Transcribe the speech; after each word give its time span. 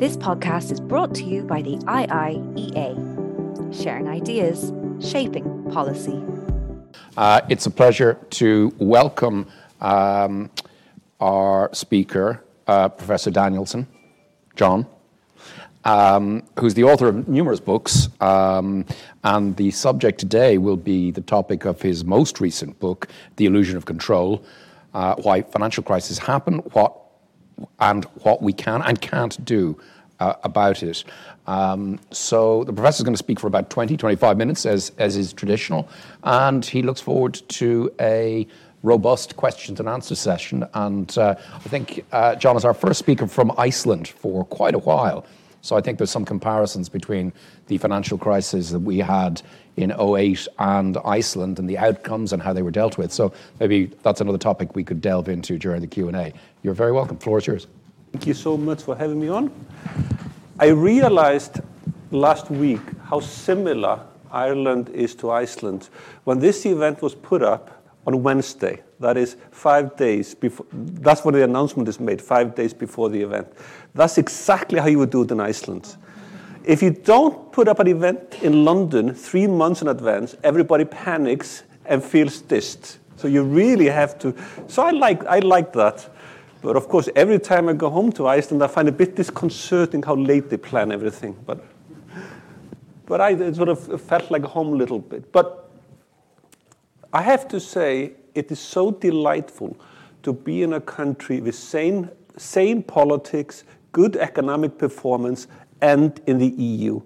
This 0.00 0.16
podcast 0.16 0.72
is 0.72 0.80
brought 0.80 1.14
to 1.16 1.24
you 1.24 1.42
by 1.42 1.60
the 1.60 1.76
IIEA, 1.76 2.94
sharing 3.84 4.08
ideas, 4.08 4.72
shaping 4.98 5.70
policy. 5.70 6.18
Uh, 7.18 7.42
it's 7.50 7.66
a 7.66 7.70
pleasure 7.70 8.14
to 8.30 8.72
welcome 8.78 9.46
um, 9.82 10.50
our 11.20 11.68
speaker, 11.74 12.42
uh, 12.66 12.88
Professor 12.88 13.30
Danielsson, 13.30 13.86
John, 14.56 14.86
um, 15.84 16.44
who's 16.58 16.72
the 16.72 16.84
author 16.84 17.08
of 17.08 17.28
numerous 17.28 17.60
books. 17.60 18.08
Um, 18.22 18.86
and 19.22 19.54
the 19.58 19.70
subject 19.70 20.18
today 20.18 20.56
will 20.56 20.78
be 20.78 21.10
the 21.10 21.20
topic 21.20 21.66
of 21.66 21.82
his 21.82 22.06
most 22.06 22.40
recent 22.40 22.80
book, 22.80 23.06
The 23.36 23.44
Illusion 23.44 23.76
of 23.76 23.84
Control 23.84 24.42
uh, 24.94 25.16
Why 25.16 25.42
Financial 25.42 25.84
Crises 25.84 26.18
Happen, 26.18 26.60
what 26.72 26.96
and 27.78 28.04
what 28.22 28.42
we 28.42 28.52
can 28.52 28.82
and 28.82 29.00
can't 29.00 29.44
do 29.44 29.78
uh, 30.20 30.34
about 30.44 30.82
it. 30.82 31.04
Um, 31.46 31.98
so 32.10 32.64
the 32.64 32.72
professor 32.72 33.00
is 33.00 33.04
going 33.04 33.14
to 33.14 33.18
speak 33.18 33.40
for 33.40 33.46
about 33.46 33.70
20, 33.70 33.96
25 33.96 34.36
minutes, 34.36 34.66
as, 34.66 34.92
as 34.98 35.16
is 35.16 35.32
traditional, 35.32 35.88
and 36.22 36.64
he 36.64 36.82
looks 36.82 37.00
forward 37.00 37.40
to 37.48 37.92
a 38.00 38.46
robust 38.82 39.36
questions 39.36 39.80
and 39.80 39.88
answer 39.88 40.14
session. 40.14 40.64
And 40.74 41.16
uh, 41.18 41.34
I 41.52 41.68
think 41.68 42.04
uh, 42.12 42.36
John 42.36 42.56
is 42.56 42.64
our 42.64 42.74
first 42.74 42.98
speaker 42.98 43.26
from 43.26 43.52
Iceland 43.58 44.08
for 44.08 44.44
quite 44.44 44.74
a 44.74 44.78
while. 44.78 45.26
So 45.62 45.76
I 45.76 45.80
think 45.80 45.98
there's 45.98 46.10
some 46.10 46.24
comparisons 46.24 46.88
between 46.88 47.32
the 47.66 47.78
financial 47.78 48.18
crisis 48.18 48.70
that 48.70 48.80
we 48.80 48.98
had 48.98 49.42
in 49.76 49.92
08 49.92 50.48
and 50.58 50.98
Iceland 51.04 51.58
and 51.58 51.68
the 51.68 51.78
outcomes 51.78 52.32
and 52.32 52.42
how 52.42 52.52
they 52.52 52.62
were 52.62 52.70
dealt 52.70 52.98
with. 52.98 53.12
So 53.12 53.32
maybe 53.58 53.86
that's 54.02 54.20
another 54.20 54.38
topic 54.38 54.74
we 54.74 54.84
could 54.84 55.00
delve 55.00 55.28
into 55.28 55.58
during 55.58 55.80
the 55.80 55.86
Q&A. 55.86 56.32
You're 56.62 56.74
very 56.74 56.92
welcome. 56.92 57.18
Floor 57.18 57.38
is 57.38 57.46
yours. 57.46 57.66
Thank 58.12 58.26
you 58.26 58.34
so 58.34 58.56
much 58.56 58.82
for 58.82 58.96
having 58.96 59.20
me 59.20 59.28
on. 59.28 59.52
I 60.58 60.66
realized 60.68 61.60
last 62.10 62.50
week 62.50 62.80
how 63.04 63.20
similar 63.20 64.00
Ireland 64.32 64.88
is 64.90 65.14
to 65.16 65.30
Iceland. 65.30 65.88
When 66.24 66.38
this 66.38 66.66
event 66.66 67.02
was 67.02 67.14
put 67.14 67.42
up 67.42 67.79
on 68.06 68.22
Wednesday, 68.22 68.82
that 68.98 69.16
is 69.16 69.36
five 69.50 69.96
days 69.96 70.34
before, 70.34 70.66
that's 70.72 71.24
when 71.24 71.34
the 71.34 71.44
announcement 71.44 71.88
is 71.88 72.00
made, 72.00 72.20
five 72.20 72.54
days 72.54 72.72
before 72.72 73.08
the 73.08 73.20
event. 73.20 73.46
That's 73.94 74.18
exactly 74.18 74.78
how 74.78 74.86
you 74.86 74.98
would 74.98 75.10
do 75.10 75.22
it 75.22 75.30
in 75.30 75.40
Iceland. 75.40 75.96
If 76.64 76.82
you 76.82 76.90
don't 76.90 77.50
put 77.52 77.68
up 77.68 77.78
an 77.78 77.88
event 77.88 78.38
in 78.42 78.64
London 78.64 79.14
three 79.14 79.46
months 79.46 79.82
in 79.82 79.88
advance, 79.88 80.36
everybody 80.42 80.84
panics 80.84 81.62
and 81.86 82.02
feels 82.04 82.42
dissed. 82.42 82.98
So 83.16 83.28
you 83.28 83.42
really 83.42 83.86
have 83.86 84.18
to. 84.20 84.34
So 84.66 84.82
I 84.82 84.90
like, 84.90 85.24
I 85.26 85.40
like 85.40 85.72
that. 85.74 86.08
But 86.62 86.76
of 86.76 86.88
course, 86.88 87.08
every 87.16 87.38
time 87.38 87.68
I 87.68 87.72
go 87.72 87.88
home 87.88 88.12
to 88.12 88.26
Iceland, 88.26 88.62
I 88.62 88.66
find 88.66 88.88
it 88.88 88.94
a 88.94 88.96
bit 88.96 89.16
disconcerting 89.16 90.02
how 90.02 90.14
late 90.14 90.50
they 90.50 90.58
plan 90.58 90.92
everything. 90.92 91.36
But, 91.46 91.64
but 93.06 93.20
I 93.20 93.52
sort 93.52 93.70
of 93.70 94.00
felt 94.02 94.30
like 94.30 94.44
home 94.44 94.74
a 94.74 94.76
little 94.76 94.98
bit. 94.98 95.32
But 95.32 95.69
I 97.12 97.22
have 97.22 97.48
to 97.48 97.58
say, 97.58 98.12
it 98.34 98.52
is 98.52 98.60
so 98.60 98.92
delightful 98.92 99.76
to 100.22 100.32
be 100.32 100.62
in 100.62 100.74
a 100.74 100.80
country 100.80 101.40
with 101.40 101.56
sane, 101.56 102.10
sane 102.36 102.82
politics, 102.82 103.64
good 103.92 104.16
economic 104.16 104.78
performance, 104.78 105.48
and 105.80 106.20
in 106.26 106.38
the 106.38 106.48
EU. 106.48 107.00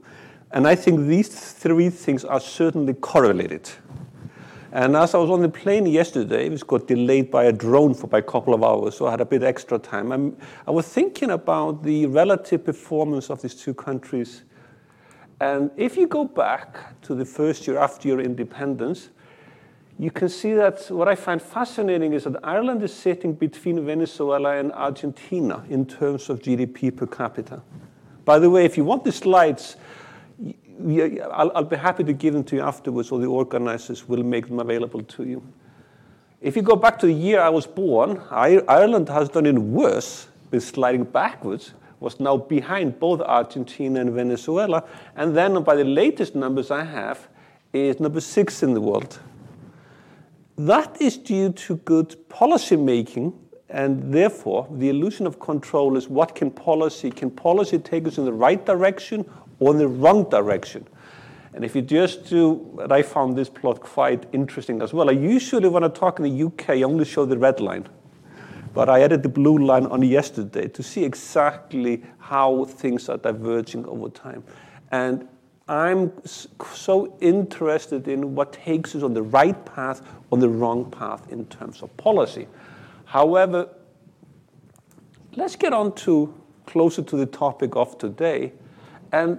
And 0.50 0.68
I 0.68 0.74
think 0.74 1.06
these 1.06 1.28
three 1.28 1.88
things 1.88 2.24
are 2.24 2.40
certainly 2.40 2.94
correlated. 2.94 3.70
And 4.72 4.96
as 4.96 5.14
I 5.14 5.18
was 5.18 5.30
on 5.30 5.40
the 5.40 5.48
plane 5.48 5.86
yesterday, 5.86 6.48
it 6.48 6.66
got 6.66 6.86
delayed 6.86 7.30
by 7.30 7.44
a 7.44 7.52
drone 7.52 7.94
for 7.94 8.08
by 8.08 8.18
a 8.18 8.22
couple 8.22 8.52
of 8.52 8.62
hours, 8.62 8.96
so 8.96 9.06
I 9.06 9.12
had 9.12 9.20
a 9.20 9.24
bit 9.24 9.42
extra 9.42 9.78
time. 9.78 10.12
I'm, 10.12 10.36
I 10.66 10.72
was 10.72 10.86
thinking 10.86 11.30
about 11.30 11.82
the 11.82 12.06
relative 12.06 12.64
performance 12.64 13.30
of 13.30 13.40
these 13.40 13.54
two 13.54 13.72
countries. 13.72 14.42
And 15.40 15.70
if 15.76 15.96
you 15.96 16.08
go 16.08 16.24
back 16.24 17.00
to 17.02 17.14
the 17.14 17.24
first 17.24 17.66
year 17.66 17.78
after 17.78 18.08
your 18.08 18.20
independence, 18.20 19.10
you 19.98 20.10
can 20.10 20.28
see 20.28 20.54
that 20.54 20.90
what 20.90 21.08
I 21.08 21.14
find 21.14 21.40
fascinating 21.40 22.12
is 22.14 22.24
that 22.24 22.36
Ireland 22.42 22.82
is 22.82 22.92
sitting 22.92 23.32
between 23.32 23.84
Venezuela 23.86 24.56
and 24.56 24.72
Argentina 24.72 25.64
in 25.70 25.86
terms 25.86 26.28
of 26.28 26.40
GDP 26.40 26.94
per 26.94 27.06
capita. 27.06 27.62
By 28.24 28.38
the 28.38 28.50
way, 28.50 28.64
if 28.64 28.76
you 28.76 28.84
want 28.84 29.04
the 29.04 29.12
slides, 29.12 29.76
I'll, 31.32 31.64
be 31.64 31.76
happy 31.76 32.02
to 32.04 32.12
give 32.12 32.34
them 32.34 32.42
to 32.44 32.56
you 32.56 32.62
afterwards, 32.62 33.12
or 33.12 33.20
the 33.20 33.26
organizers 33.26 34.08
will 34.08 34.24
make 34.24 34.48
them 34.48 34.58
available 34.58 35.02
to 35.02 35.24
you. 35.24 35.42
If 36.40 36.56
you 36.56 36.62
go 36.62 36.74
back 36.74 36.98
to 36.98 37.06
the 37.06 37.14
year 37.14 37.40
I 37.40 37.48
was 37.48 37.66
born, 37.66 38.20
Ireland 38.30 39.08
has 39.08 39.28
done 39.28 39.46
it 39.46 39.54
worse, 39.54 40.26
been 40.50 40.60
sliding 40.60 41.04
backwards, 41.04 41.74
was 42.00 42.18
now 42.18 42.36
behind 42.36 42.98
both 42.98 43.20
Argentina 43.20 44.00
and 44.00 44.10
Venezuela, 44.10 44.84
and 45.14 45.36
then 45.36 45.62
by 45.62 45.76
the 45.76 45.84
latest 45.84 46.34
numbers 46.34 46.70
I 46.72 46.82
have, 46.84 47.28
is 47.72 48.00
number 48.00 48.20
six 48.20 48.62
in 48.62 48.74
the 48.74 48.80
world. 48.80 49.20
That 50.56 51.00
is 51.00 51.16
due 51.18 51.50
to 51.52 51.76
good 51.78 52.28
policy 52.28 52.76
making, 52.76 53.32
and 53.68 54.12
therefore 54.14 54.68
the 54.70 54.88
illusion 54.88 55.26
of 55.26 55.40
control 55.40 55.96
is 55.96 56.08
what 56.08 56.34
can 56.34 56.50
policy, 56.50 57.10
can 57.10 57.30
policy 57.30 57.78
take 57.78 58.06
us 58.06 58.18
in 58.18 58.24
the 58.24 58.32
right 58.32 58.64
direction 58.64 59.28
or 59.58 59.72
in 59.72 59.78
the 59.78 59.88
wrong 59.88 60.28
direction. 60.30 60.86
And 61.54 61.64
if 61.64 61.74
you 61.74 61.82
just 61.82 62.28
do, 62.28 62.78
and 62.82 62.92
I 62.92 63.02
found 63.02 63.36
this 63.36 63.48
plot 63.48 63.80
quite 63.80 64.26
interesting 64.32 64.82
as 64.82 64.92
well. 64.92 65.08
I 65.08 65.12
usually, 65.12 65.68
when 65.68 65.84
I 65.84 65.88
talk 65.88 66.18
in 66.18 66.24
the 66.24 66.46
UK, 66.46 66.70
I 66.70 66.82
only 66.82 67.04
show 67.04 67.24
the 67.24 67.38
red 67.38 67.60
line. 67.60 67.88
But 68.72 68.88
I 68.88 69.02
added 69.02 69.22
the 69.22 69.28
blue 69.28 69.58
line 69.58 69.86
on 69.86 70.02
yesterday 70.02 70.66
to 70.68 70.82
see 70.82 71.04
exactly 71.04 72.02
how 72.18 72.64
things 72.64 73.08
are 73.08 73.16
diverging 73.16 73.86
over 73.86 74.08
time. 74.08 74.42
And 74.90 75.28
I'm 75.66 76.12
so 76.26 77.16
interested 77.20 78.06
in 78.06 78.34
what 78.34 78.52
takes 78.52 78.94
us 78.94 79.02
on 79.02 79.14
the 79.14 79.22
right 79.22 79.64
path, 79.64 80.02
on 80.30 80.38
the 80.38 80.48
wrong 80.48 80.90
path 80.90 81.32
in 81.32 81.46
terms 81.46 81.82
of 81.82 81.96
policy. 81.96 82.46
However, 83.06 83.68
let's 85.36 85.56
get 85.56 85.72
on 85.72 85.94
to 85.96 86.34
closer 86.66 87.02
to 87.02 87.16
the 87.16 87.26
topic 87.26 87.76
of 87.76 87.96
today, 87.96 88.52
and 89.12 89.38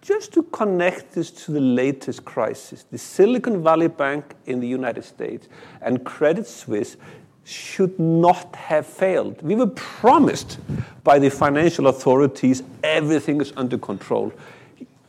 just 0.00 0.32
to 0.34 0.44
connect 0.44 1.12
this 1.12 1.30
to 1.32 1.52
the 1.52 1.60
latest 1.60 2.24
crisis, 2.24 2.84
the 2.84 2.98
Silicon 2.98 3.62
Valley 3.62 3.88
Bank 3.88 4.34
in 4.46 4.60
the 4.60 4.68
United 4.68 5.04
States 5.04 5.48
and 5.82 6.04
Credit 6.04 6.46
Suisse 6.46 6.96
should 7.46 7.96
not 7.98 8.56
have 8.56 8.84
failed. 8.84 9.40
We 9.40 9.54
were 9.54 9.68
promised 9.68 10.58
by 11.04 11.20
the 11.20 11.30
financial 11.30 11.86
authorities 11.86 12.64
everything 12.82 13.40
is 13.40 13.52
under 13.56 13.78
control. 13.78 14.32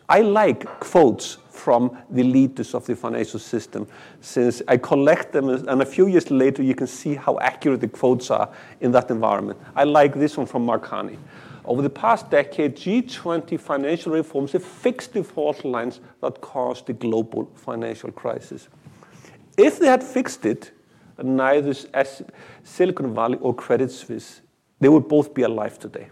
I 0.07 0.21
like 0.21 0.65
quotes 0.79 1.39
from 1.49 1.97
the 2.11 2.21
leaders 2.21 2.75
of 2.75 2.85
the 2.85 2.95
financial 2.95 3.39
system 3.39 3.87
since 4.21 4.61
I 4.67 4.77
collect 4.77 5.31
them 5.31 5.49
and 5.49 5.81
a 5.81 5.85
few 5.85 6.05
years 6.05 6.29
later 6.29 6.61
you 6.61 6.75
can 6.75 6.85
see 6.85 7.15
how 7.15 7.39
accurate 7.39 7.81
the 7.81 7.87
quotes 7.87 8.29
are 8.29 8.49
in 8.81 8.91
that 8.91 9.09
environment. 9.09 9.59
I 9.75 9.83
like 9.85 10.13
this 10.13 10.37
one 10.37 10.45
from 10.45 10.63
Mark. 10.63 10.93
Over 11.65 11.81
the 11.81 11.89
past 11.89 12.29
decade, 12.29 12.77
G20 12.77 13.59
financial 13.59 14.13
reforms 14.13 14.51
have 14.51 14.63
fixed 14.63 15.13
the 15.13 15.23
fault 15.23 15.65
lines 15.65 15.99
that 16.21 16.39
caused 16.39 16.85
the 16.85 16.93
global 16.93 17.51
financial 17.55 18.11
crisis. 18.11 18.69
If 19.57 19.79
they 19.79 19.87
had 19.87 20.03
fixed 20.03 20.45
it, 20.45 20.71
neither 21.23 21.73
Silicon 22.63 23.13
Valley 23.13 23.37
or 23.41 23.53
Credit 23.53 23.91
Suisse, 23.91 24.41
they 24.79 24.89
would 24.89 25.07
both 25.07 25.33
be 25.33 25.43
alive 25.43 25.79
today. 25.79 26.09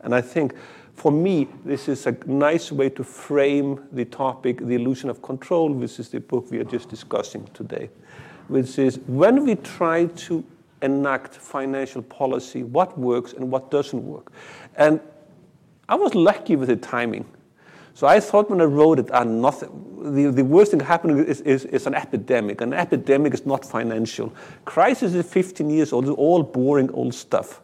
And 0.00 0.14
I 0.14 0.20
think 0.20 0.54
for 0.94 1.12
me, 1.12 1.46
this 1.64 1.88
is 1.88 2.06
a 2.06 2.16
nice 2.26 2.72
way 2.72 2.90
to 2.90 3.04
frame 3.04 3.84
the 3.92 4.04
topic, 4.04 4.58
The 4.58 4.74
Illusion 4.74 5.08
of 5.08 5.22
Control, 5.22 5.72
which 5.72 6.00
is 6.00 6.08
the 6.08 6.20
book 6.20 6.50
we 6.50 6.58
are 6.58 6.64
just 6.64 6.88
discussing 6.88 7.48
today, 7.54 7.88
which 8.48 8.78
is 8.78 8.98
when 9.06 9.44
we 9.44 9.54
try 9.54 10.06
to 10.06 10.44
enact 10.82 11.34
financial 11.34 12.02
policy, 12.02 12.64
what 12.64 12.98
works 12.98 13.32
and 13.32 13.50
what 13.50 13.70
doesn't 13.70 14.04
work. 14.04 14.32
And 14.76 15.00
I 15.88 15.94
was 15.94 16.14
lucky 16.14 16.56
with 16.56 16.68
the 16.68 16.76
timing. 16.76 17.24
So 17.98 18.06
I 18.06 18.20
thought 18.20 18.48
when 18.48 18.60
I 18.60 18.64
wrote 18.64 19.00
it, 19.00 19.10
ah, 19.12 19.24
nothing, 19.24 20.14
the, 20.14 20.30
the 20.30 20.44
worst 20.44 20.70
thing 20.70 20.78
happening 20.78 21.18
is, 21.18 21.40
is, 21.40 21.64
is, 21.64 21.84
an 21.84 21.96
epidemic. 21.96 22.60
An 22.60 22.72
epidemic 22.72 23.34
is 23.34 23.44
not 23.44 23.64
financial. 23.64 24.32
Crisis 24.64 25.14
is 25.14 25.26
15 25.26 25.68
years 25.68 25.92
old, 25.92 26.08
all 26.10 26.44
boring 26.44 26.92
old 26.92 27.12
stuff. 27.12 27.60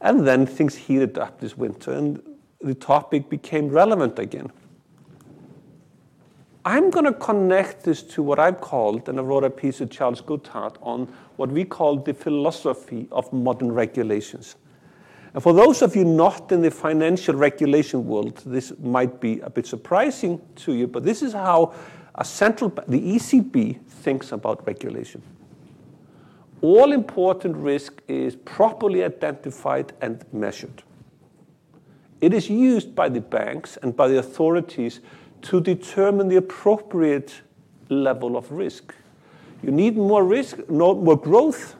And 0.00 0.26
then 0.26 0.44
things 0.44 0.74
heated 0.74 1.18
up 1.18 1.38
this 1.38 1.56
winter, 1.56 1.92
and 1.92 2.20
the 2.60 2.74
topic 2.74 3.30
became 3.30 3.68
relevant 3.68 4.18
again. 4.18 4.50
I'm 6.64 6.90
going 6.90 7.04
to 7.04 7.12
connect 7.12 7.84
this 7.84 8.02
to 8.14 8.24
what 8.24 8.40
I've 8.40 8.60
called, 8.60 9.08
and 9.08 9.20
I 9.20 9.22
wrote 9.22 9.44
a 9.44 9.50
piece 9.50 9.78
with 9.78 9.92
Charles 9.92 10.20
Goodhart 10.20 10.78
on 10.82 11.06
what 11.36 11.48
we 11.48 11.64
call 11.64 11.94
the 11.94 12.12
philosophy 12.12 13.06
of 13.12 13.32
modern 13.32 13.70
regulations. 13.70 14.56
And 15.32 15.42
for 15.42 15.52
those 15.52 15.82
of 15.82 15.94
you 15.94 16.04
not 16.04 16.50
in 16.50 16.62
the 16.62 16.70
financial 16.70 17.34
regulation 17.34 18.06
world, 18.06 18.42
this 18.44 18.72
might 18.80 19.20
be 19.20 19.40
a 19.40 19.50
bit 19.50 19.66
surprising 19.66 20.40
to 20.56 20.74
you, 20.74 20.86
but 20.86 21.04
this 21.04 21.22
is 21.22 21.32
how 21.32 21.74
a 22.16 22.24
central, 22.24 22.70
the 22.88 23.00
ECB 23.00 23.80
thinks 23.86 24.32
about 24.32 24.66
regulation. 24.66 25.22
All 26.62 26.92
important 26.92 27.56
risk 27.56 28.02
is 28.08 28.36
properly 28.36 29.04
identified 29.04 29.92
and 30.02 30.24
measured. 30.32 30.82
It 32.20 32.34
is 32.34 32.50
used 32.50 32.94
by 32.94 33.08
the 33.08 33.20
banks 33.20 33.78
and 33.82 33.96
by 33.96 34.08
the 34.08 34.18
authorities 34.18 35.00
to 35.42 35.60
determine 35.60 36.28
the 36.28 36.36
appropriate 36.36 37.40
level 37.88 38.36
of 38.36 38.50
risk. 38.52 38.94
You 39.62 39.70
need 39.70 39.96
more 39.96 40.24
risk, 40.24 40.68
not 40.68 40.98
more 40.98 41.16
growth. 41.16 41.76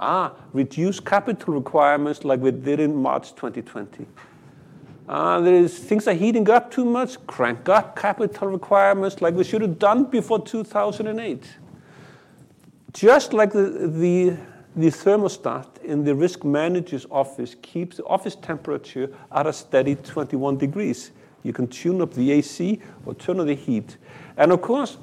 Ah, 0.00 0.32
reduce 0.52 0.98
capital 0.98 1.54
requirements 1.54 2.24
like 2.24 2.40
we 2.40 2.50
did 2.50 2.80
in 2.80 2.94
March 2.94 3.34
2020. 3.34 4.06
Uh, 5.08 5.40
there's 5.40 5.78
things 5.78 6.08
are 6.08 6.14
heating 6.14 6.48
up 6.50 6.70
too 6.70 6.84
much, 6.84 7.24
crank 7.26 7.68
up 7.68 7.94
capital 7.94 8.48
requirements 8.48 9.20
like 9.20 9.34
we 9.34 9.44
should 9.44 9.60
have 9.60 9.78
done 9.78 10.04
before 10.04 10.44
2008. 10.44 11.44
Just 12.92 13.32
like 13.32 13.52
the, 13.52 13.62
the, 13.62 14.36
the 14.76 14.86
thermostat 14.86 15.82
in 15.82 16.04
the 16.04 16.14
risk 16.14 16.44
manager's 16.44 17.06
office 17.10 17.54
keeps 17.60 17.98
the 17.98 18.04
office 18.04 18.34
temperature 18.34 19.10
at 19.30 19.46
a 19.46 19.52
steady 19.52 19.94
21 19.94 20.56
degrees. 20.56 21.12
You 21.42 21.52
can 21.52 21.68
tune 21.68 22.00
up 22.00 22.14
the 22.14 22.32
AC 22.32 22.80
or 23.04 23.14
turn 23.14 23.38
on 23.40 23.46
the 23.46 23.54
heat. 23.54 23.98
And 24.36 24.50
of 24.50 24.62
course, 24.62 24.96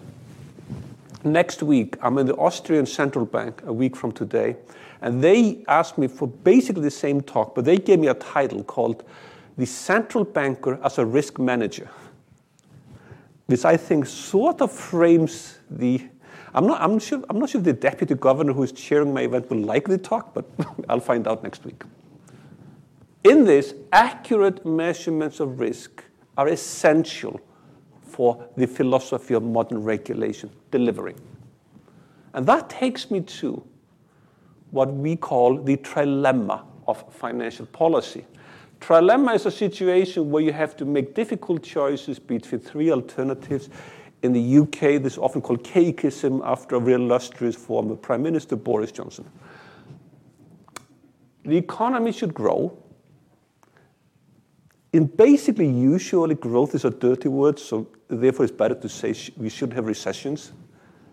next 1.24 1.64
week, 1.64 1.98
I'm 2.02 2.18
in 2.18 2.28
the 2.28 2.36
Austrian 2.36 2.86
Central 2.86 3.26
Bank 3.26 3.62
a 3.66 3.74
week 3.74 3.96
from 3.96 4.12
today, 4.12 4.56
and 5.02 5.24
they 5.24 5.64
asked 5.68 5.98
me 5.98 6.08
for 6.08 6.28
basically 6.28 6.84
the 6.84 6.92
same 6.92 7.22
talk, 7.22 7.56
but 7.56 7.66
they 7.66 7.78
gave 7.78 8.00
me 8.00 8.08
a 8.08 8.14
title 8.14 8.64
called 8.64 9.04
The 9.58 9.66
Central 9.66 10.24
Banker 10.24 10.80
as 10.84 10.98
a 10.98 11.06
Risk 11.06 11.40
Manager, 11.40 11.90
which 13.48 13.66
I 13.66 13.78
think 13.78 14.06
sort 14.06 14.62
of 14.62 14.72
frames 14.72 15.60
the. 15.70 16.08
I'm 16.54 16.68
not, 16.68 16.82
I'm, 16.82 17.00
sure, 17.00 17.24
I'm 17.30 17.40
not 17.40 17.50
sure 17.50 17.60
if 17.60 17.66
the 17.66 17.74
deputy 17.74 18.14
governor 18.14 18.52
who 18.52 18.64
is 18.64 18.74
chairing 18.74 19.14
my 19.14 19.22
event 19.22 19.50
will 19.50 19.62
like 19.62 19.88
the 19.88 19.98
talk, 19.98 20.34
but 20.34 20.46
I'll 20.90 21.00
find 21.00 21.28
out 21.28 21.44
next 21.44 21.64
week. 21.64 21.84
In 23.24 23.46
this, 23.46 23.74
accurate 23.94 24.66
measurements 24.66 25.40
of 25.40 25.60
risk 25.60 26.04
are 26.38 26.50
essential 26.50 27.40
for 28.22 28.48
the 28.56 28.68
philosophy 28.68 29.34
of 29.34 29.42
modern 29.42 29.82
regulation, 29.82 30.48
delivering. 30.70 31.20
And 32.36 32.46
that 32.46 32.70
takes 32.70 33.10
me 33.10 33.22
to 33.22 33.64
what 34.70 34.94
we 34.94 35.16
call 35.16 35.58
the 35.58 35.76
trilemma 35.78 36.64
of 36.88 37.04
financial 37.12 37.66
policy. 37.66 38.24
Trilemma 38.80 39.34
is 39.34 39.48
a 39.48 39.52
situation 39.52 40.30
where 40.30 40.44
you 40.44 40.54
have 40.54 40.78
to 40.78 40.86
make 40.86 41.16
difficult 41.16 41.64
choices 41.64 42.20
between 42.20 42.62
three 42.62 42.92
alternatives. 42.92 43.70
In 44.22 44.34
the 44.34 44.58
UK, 44.60 45.02
this 45.02 45.14
is 45.14 45.18
often 45.18 45.42
called 45.42 45.64
cakeism 45.64 46.42
after 46.46 46.76
a 46.76 46.80
illustrious 46.80 47.56
former 47.56 47.96
Prime 47.96 48.22
Minister 48.22 48.56
Boris 48.56 48.92
Johnson. 48.92 49.28
The 51.44 51.58
economy 51.58 52.12
should 52.12 52.36
grow, 52.36 52.78
in 54.94 55.06
basically, 55.06 55.70
usually 55.70 56.36
growth 56.36 56.76
is 56.76 56.84
a 56.84 56.90
dirty 56.90 57.30
word, 57.30 57.58
so 57.58 57.88
therefore 58.10 58.46
it's 58.46 58.54
better 58.54 58.76
to 58.76 58.90
say 58.90 59.14
sh- 59.14 59.32
we 59.38 59.50
should 59.50 59.72
have 59.74 59.86
recessions. 59.88 60.52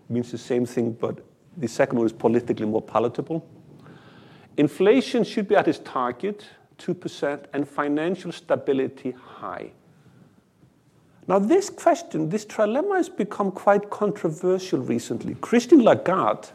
It 0.09 0.13
means 0.13 0.31
the 0.31 0.37
same 0.37 0.65
thing, 0.65 0.91
but 0.91 1.19
the 1.55 1.67
second 1.67 1.97
one 1.97 2.05
is 2.05 2.13
politically 2.13 2.65
more 2.65 2.81
palatable. 2.81 3.47
Inflation 4.57 5.23
should 5.23 5.47
be 5.47 5.55
at 5.55 5.67
its 5.69 5.79
target, 5.79 6.45
2%, 6.77 7.45
and 7.53 7.67
financial 7.67 8.31
stability 8.33 9.11
high. 9.11 9.71
Now, 11.27 11.39
this 11.39 11.69
question, 11.69 12.27
this 12.27 12.45
trilemma 12.45 12.97
has 12.97 13.07
become 13.07 13.51
quite 13.51 13.89
controversial 13.89 14.79
recently. 14.79 15.35
Christine 15.35 15.83
Lagarde 15.83 16.49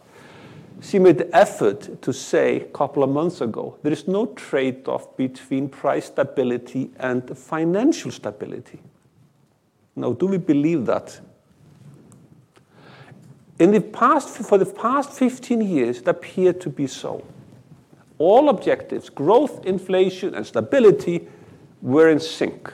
she 0.85 0.99
made 0.99 1.17
the 1.17 1.35
effort 1.35 2.03
to 2.03 2.13
say 2.13 2.57
a 2.61 2.65
couple 2.67 3.03
of 3.03 3.09
months 3.09 3.41
ago 3.41 3.79
there 3.83 3.93
is 3.93 4.07
no 4.07 4.27
trade 4.27 4.87
off 4.87 5.17
between 5.17 5.69
price 5.69 6.07
stability 6.07 6.91
and 6.99 7.37
financial 7.37 8.11
stability. 8.11 8.81
Now, 9.97 10.13
do 10.13 10.27
we 10.27 10.39
believe 10.39 10.87
that? 10.87 11.19
In 13.59 13.71
the 13.71 13.81
past, 13.81 14.29
for 14.39 14.59
the 14.59 14.67
past 14.67 15.13
15 15.13 15.61
years, 15.63 15.99
it 15.99 16.09
appeared 16.09 16.61
to 16.63 16.69
be 16.69 16.89
so. 16.89 17.25
All 18.19 18.49
objectives, 18.49 19.09
growth, 19.09 19.65
inflation, 19.65 20.35
and 20.35 20.45
stability, 20.45 21.29
were 21.81 22.11
in 22.11 22.19
sync. 22.19 22.73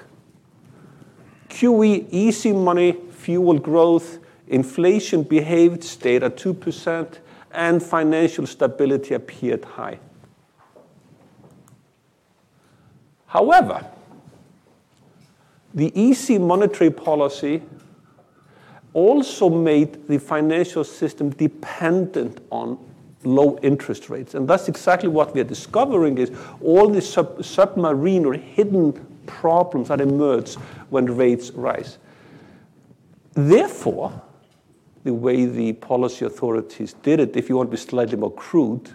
QE, 1.50 2.06
easy 2.10 2.52
money, 2.52 2.92
fueled 3.10 3.62
growth, 3.62 4.18
inflation 4.48 5.22
behaved, 5.22 5.84
stayed 5.84 6.22
at 6.22 6.36
2%, 6.36 7.18
and 7.52 7.82
financial 7.82 8.46
stability 8.46 9.14
appeared 9.14 9.64
high. 9.64 9.98
However, 13.26 13.86
the 15.72 15.92
easy 16.00 16.38
monetary 16.38 16.90
policy 16.90 17.62
also 18.92 19.48
made 19.48 20.08
the 20.08 20.18
financial 20.18 20.82
system 20.82 21.30
dependent 21.30 22.40
on 22.50 22.78
low 23.22 23.58
interest 23.62 24.10
rates. 24.10 24.34
And 24.34 24.48
that's 24.48 24.68
exactly 24.68 25.08
what 25.08 25.34
we 25.34 25.40
are 25.40 25.44
discovering 25.44 26.18
is 26.18 26.32
all 26.60 26.88
the 26.88 27.00
sub 27.00 27.44
submarine 27.44 28.24
or 28.24 28.32
hidden 28.34 28.94
problems 29.26 29.88
that 29.88 30.00
emerge 30.00 30.54
when 30.88 31.06
rates 31.06 31.50
rise. 31.52 31.98
Therefore, 33.34 34.20
the 35.04 35.14
way 35.14 35.46
the 35.46 35.72
policy 35.74 36.24
authorities 36.24 36.94
did 37.02 37.20
it, 37.20 37.36
if 37.36 37.48
you 37.48 37.56
want 37.56 37.70
to 37.70 37.76
be 37.76 37.80
slightly 37.80 38.16
more 38.16 38.32
crude, 38.32 38.90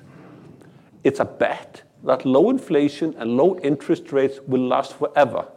it's 1.04 1.20
a 1.20 1.26
bet 1.26 1.84
that 2.04 2.26
low 2.26 2.50
inflation 2.50 3.16
and 3.18 3.36
low 3.36 3.58
interest 3.60 4.12
rates 4.12 4.40
will 4.48 4.68
last 4.68 4.94
forever. 4.94 5.48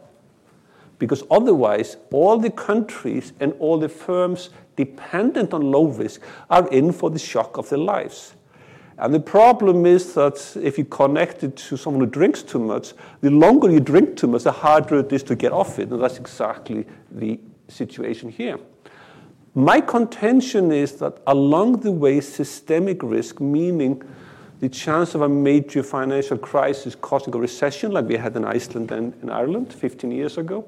Because 0.97 1.23
otherwise, 1.31 1.97
all 2.11 2.37
the 2.37 2.49
countries 2.49 3.33
and 3.39 3.53
all 3.59 3.77
the 3.77 3.87
firms 3.87 4.49
dependent 4.75 5.53
on 5.53 5.71
low 5.71 5.85
risk 5.85 6.21
are 6.49 6.67
in 6.69 6.91
for 6.91 7.09
the 7.09 7.19
shock 7.19 7.57
of 7.57 7.69
their 7.69 7.79
lives. 7.79 8.35
And 8.97 9.13
the 9.13 9.19
problem 9.19 9.85
is 9.85 10.13
that 10.15 10.57
if 10.61 10.77
you 10.77 10.83
connect 10.83 11.43
it 11.43 11.55
to 11.55 11.77
someone 11.77 12.03
who 12.03 12.09
drinks 12.09 12.43
too 12.43 12.59
much, 12.59 12.93
the 13.21 13.29
longer 13.29 13.71
you 13.71 13.79
drink 13.79 14.17
too 14.17 14.27
much, 14.27 14.43
the 14.43 14.51
harder 14.51 14.99
it 14.99 15.13
is 15.13 15.23
to 15.23 15.35
get 15.35 15.53
off 15.53 15.79
it. 15.79 15.89
And 15.89 16.01
that's 16.03 16.17
exactly 16.17 16.85
the 17.09 17.39
situation 17.69 18.29
here. 18.29 18.59
My 19.55 19.81
contention 19.81 20.71
is 20.71 20.93
that 20.97 21.21
along 21.25 21.81
the 21.81 21.91
way, 21.91 22.21
systemic 22.21 23.01
risk, 23.01 23.39
meaning 23.39 24.03
the 24.59 24.69
chance 24.69 25.15
of 25.15 25.21
a 25.21 25.29
major 25.29 25.83
financial 25.83 26.37
crisis 26.37 26.95
causing 26.95 27.33
a 27.33 27.37
recession 27.37 27.91
like 27.91 28.05
we 28.05 28.17
had 28.17 28.35
in 28.35 28.45
Iceland 28.45 28.91
and 28.91 29.13
in 29.23 29.29
Ireland 29.29 29.73
15 29.73 30.11
years 30.11 30.37
ago, 30.37 30.67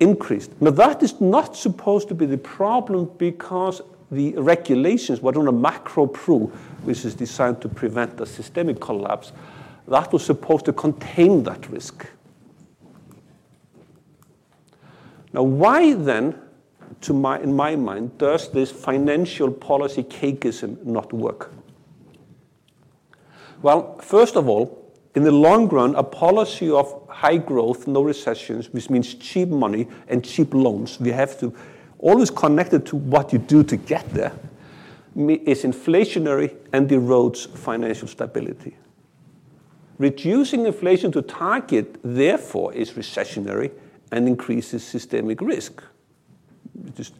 increased. 0.00 0.50
Now, 0.60 0.70
that 0.72 1.02
is 1.02 1.20
not 1.20 1.56
supposed 1.56 2.08
to 2.08 2.14
be 2.14 2.26
the 2.26 2.38
problem 2.38 3.10
because 3.18 3.80
the 4.10 4.32
regulations 4.34 5.20
were 5.20 5.36
on 5.38 5.48
a 5.48 5.52
macro 5.52 6.06
pru, 6.06 6.50
which 6.84 7.04
is 7.04 7.14
designed 7.14 7.60
to 7.62 7.68
prevent 7.68 8.20
a 8.20 8.26
systemic 8.26 8.80
collapse, 8.80 9.32
that 9.88 10.12
was 10.12 10.24
supposed 10.24 10.64
to 10.64 10.72
contain 10.72 11.42
that 11.44 11.68
risk. 11.70 12.06
Now, 15.32 15.42
why 15.42 15.94
then 15.94 16.40
to 17.02 17.12
my, 17.12 17.40
in 17.40 17.54
my 17.54 17.76
mind, 17.76 18.18
does 18.18 18.50
this 18.50 18.70
financial 18.70 19.50
policy 19.50 20.02
cakeism 20.02 20.84
not 20.84 21.12
work? 21.12 21.52
Well, 23.62 23.98
first 23.98 24.36
of 24.36 24.48
all, 24.48 24.82
in 25.14 25.22
the 25.22 25.32
long 25.32 25.68
run, 25.68 25.94
a 25.94 26.02
policy 26.02 26.70
of 26.70 27.08
high 27.08 27.38
growth, 27.38 27.86
no 27.86 28.02
recessions, 28.02 28.70
which 28.72 28.90
means 28.90 29.14
cheap 29.14 29.48
money 29.48 29.88
and 30.08 30.24
cheap 30.24 30.52
loans, 30.52 31.00
we 31.00 31.10
have 31.10 31.40
to 31.40 31.54
always 31.98 32.30
connect 32.30 32.74
it 32.74 32.84
to 32.86 32.96
what 32.96 33.32
you 33.32 33.38
do 33.38 33.64
to 33.64 33.76
get 33.76 34.08
there, 34.10 34.32
is 35.16 35.64
inflationary 35.64 36.54
and 36.72 36.88
erodes 36.90 37.48
financial 37.56 38.06
stability. 38.06 38.76
Reducing 39.98 40.66
inflation 40.66 41.10
to 41.12 41.22
target, 41.22 41.96
therefore, 42.04 42.74
is 42.74 42.92
recessionary 42.92 43.70
and 44.12 44.28
increases 44.28 44.84
systemic 44.84 45.40
risk 45.40 45.82
just 46.94 47.14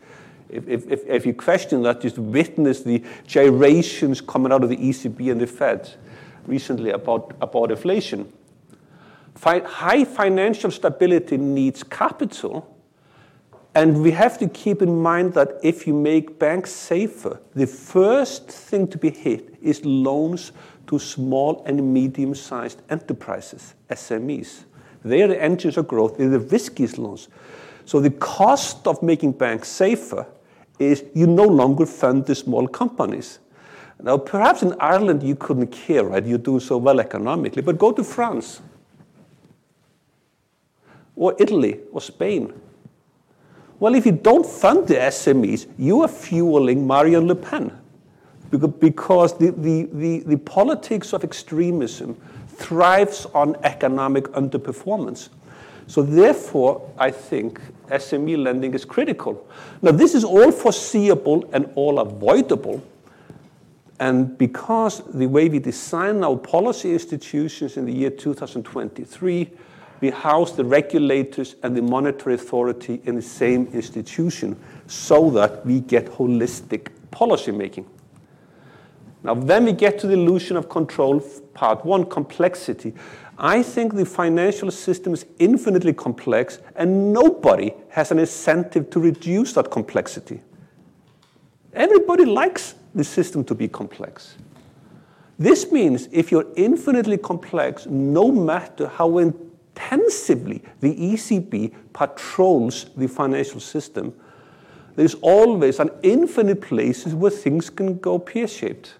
if, 0.48 0.68
if, 0.68 1.06
if 1.06 1.26
you 1.26 1.34
question 1.34 1.82
that, 1.82 2.00
just 2.00 2.18
witness 2.18 2.82
the 2.82 3.02
gyrations 3.26 4.20
coming 4.20 4.52
out 4.52 4.62
of 4.62 4.70
the 4.70 4.76
ECB 4.76 5.32
and 5.32 5.40
the 5.40 5.46
Fed 5.46 5.92
recently 6.46 6.90
about, 6.90 7.34
about 7.40 7.70
inflation. 7.70 8.32
Fi 9.34 9.60
high 9.60 10.04
financial 10.04 10.70
stability 10.70 11.36
needs 11.36 11.82
capital, 11.82 12.74
and 13.74 14.02
we 14.02 14.12
have 14.12 14.38
to 14.38 14.48
keep 14.48 14.80
in 14.80 15.02
mind 15.02 15.34
that 15.34 15.60
if 15.62 15.86
you 15.86 15.92
make 15.92 16.38
banks 16.38 16.72
safer, 16.72 17.40
the 17.54 17.66
first 17.66 18.48
thing 18.48 18.88
to 18.88 18.96
be 18.96 19.10
hit 19.10 19.54
is 19.60 19.84
loans 19.84 20.52
to 20.86 20.98
small 20.98 21.62
and 21.66 21.92
medium 21.92 22.34
sized 22.34 22.80
enterprises, 22.88 23.74
SMEs. 23.90 24.64
They 25.04 25.22
are 25.22 25.28
the 25.28 25.42
engines 25.42 25.76
of 25.76 25.86
growth, 25.86 26.16
they're 26.16 26.30
the 26.30 26.40
riskiest 26.40 26.96
loans. 26.96 27.28
So 27.86 28.00
the 28.00 28.10
cost 28.10 28.86
of 28.86 29.02
making 29.02 29.32
banks 29.32 29.68
safer 29.68 30.26
is 30.78 31.04
you 31.14 31.26
no 31.26 31.44
longer 31.44 31.86
fund 31.86 32.26
the 32.26 32.34
small 32.34 32.68
companies. 32.68 33.38
Now, 34.02 34.18
perhaps 34.18 34.62
in 34.62 34.74
Ireland 34.78 35.22
you 35.22 35.36
couldn't 35.36 35.68
care, 35.68 36.04
right? 36.04 36.22
You 36.22 36.36
do 36.36 36.60
so 36.60 36.76
well 36.76 37.00
economically, 37.00 37.62
but 37.62 37.78
go 37.78 37.92
to 37.92 38.04
France. 38.04 38.60
or 41.16 41.34
Italy 41.38 41.80
or 41.92 42.00
Spain? 42.00 42.52
Well, 43.80 43.94
if 43.94 44.06
you 44.06 44.12
don't 44.12 44.46
fund 44.46 44.86
the 44.86 44.94
SMEs, 44.94 45.66
you 45.78 46.02
are 46.02 46.08
fueling 46.08 46.86
Marine 46.86 47.26
Le 47.26 47.34
Pen 47.34 47.72
because 48.78 49.36
the, 49.38 49.50
the, 49.50 49.88
the, 49.92 50.20
the 50.20 50.38
politics 50.38 51.12
of 51.12 51.24
extremism 51.24 52.16
thrives 52.48 53.26
on 53.34 53.56
economic 53.64 54.24
underperformance. 54.28 55.28
So 55.86 56.02
therefore, 56.02 56.90
I 56.98 57.10
think 57.10 57.60
SME 57.88 58.42
lending 58.42 58.74
is 58.74 58.84
critical. 58.84 59.46
Now, 59.82 59.92
this 59.92 60.14
is 60.14 60.24
all 60.24 60.50
foreseeable 60.50 61.48
and 61.52 61.70
all 61.74 62.00
avoidable. 62.00 62.82
And 63.98 64.36
because 64.36 65.02
the 65.14 65.26
way 65.26 65.48
we 65.48 65.58
design 65.58 66.22
our 66.22 66.36
policy 66.36 66.92
institutions 66.92 67.76
in 67.76 67.86
the 67.86 67.92
year 67.92 68.10
2023, 68.10 69.50
we 70.00 70.10
house 70.10 70.52
the 70.52 70.64
regulators 70.64 71.56
and 71.62 71.74
the 71.76 71.82
monetary 71.82 72.34
authority 72.34 73.00
in 73.04 73.14
the 73.14 73.22
same 73.22 73.66
institution 73.68 74.60
so 74.86 75.30
that 75.30 75.64
we 75.64 75.80
get 75.80 76.06
holistic 76.06 76.88
policy 77.10 77.52
making. 77.52 77.86
Now, 79.22 79.34
then 79.34 79.64
we 79.64 79.72
get 79.72 79.98
to 80.00 80.06
the 80.06 80.12
illusion 80.12 80.56
of 80.56 80.68
control, 80.68 81.20
part 81.54 81.84
one, 81.84 82.04
complexity. 82.04 82.94
I 83.38 83.62
think 83.62 83.94
the 83.94 84.06
financial 84.06 84.70
system 84.70 85.12
is 85.12 85.26
infinitely 85.38 85.92
complex, 85.92 86.58
and 86.74 87.12
nobody 87.12 87.74
has 87.90 88.10
an 88.10 88.18
incentive 88.18 88.88
to 88.90 89.00
reduce 89.00 89.52
that 89.54 89.70
complexity. 89.70 90.40
Everybody 91.74 92.24
likes 92.24 92.74
the 92.94 93.04
system 93.04 93.44
to 93.44 93.54
be 93.54 93.68
complex. 93.68 94.36
This 95.38 95.70
means 95.70 96.08
if 96.12 96.32
you're 96.32 96.46
infinitely 96.56 97.18
complex, 97.18 97.84
no 97.86 98.32
matter 98.32 98.88
how 98.88 99.18
intensively 99.18 100.62
the 100.80 100.94
ECB 100.94 101.74
patrols 101.92 102.86
the 102.96 103.06
financial 103.06 103.60
system, 103.60 104.14
there's 104.94 105.14
always 105.16 105.78
an 105.78 105.90
infinite 106.02 106.62
places 106.62 107.14
where 107.14 107.30
things 107.30 107.68
can 107.68 107.98
go 107.98 108.18
pear-shaped. 108.18 108.94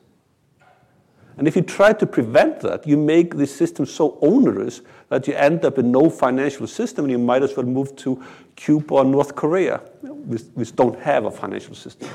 And 1.36 1.46
if 1.46 1.54
you 1.54 1.62
try 1.62 1.92
to 1.92 2.06
prevent 2.06 2.60
that, 2.60 2.86
you 2.86 2.96
make 2.96 3.36
the 3.36 3.46
system 3.46 3.84
so 3.84 4.18
onerous 4.22 4.80
that 5.10 5.28
you 5.28 5.34
end 5.34 5.64
up 5.64 5.78
in 5.78 5.92
no 5.92 6.08
financial 6.08 6.66
system 6.66 7.04
and 7.04 7.12
you 7.12 7.18
might 7.18 7.42
as 7.42 7.56
well 7.56 7.66
move 7.66 7.94
to 7.96 8.22
Cuba 8.56 8.94
or 8.94 9.04
North 9.04 9.34
Korea, 9.34 9.78
which, 10.02 10.74
don't 10.74 10.98
have 11.00 11.26
a 11.26 11.30
financial 11.30 11.74
system. 11.74 12.08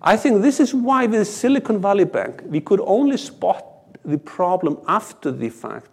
I 0.00 0.16
think 0.16 0.42
this 0.42 0.58
is 0.58 0.72
why 0.72 1.06
with 1.06 1.28
Silicon 1.28 1.80
Valley 1.82 2.04
Bank, 2.04 2.42
we 2.46 2.60
could 2.60 2.80
only 2.80 3.18
spot 3.18 3.64
the 4.04 4.18
problem 4.18 4.78
after 4.86 5.30
the 5.30 5.50
fact. 5.50 5.90